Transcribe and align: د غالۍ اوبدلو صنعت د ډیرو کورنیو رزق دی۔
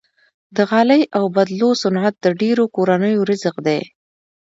د 0.55 0.57
غالۍ 0.69 1.01
اوبدلو 1.19 1.69
صنعت 1.81 2.15
د 2.19 2.25
ډیرو 2.41 2.63
کورنیو 2.75 3.27
رزق 3.29 3.55
دی۔ 3.65 3.79